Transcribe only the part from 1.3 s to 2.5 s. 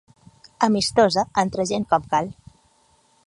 entre gent com cal.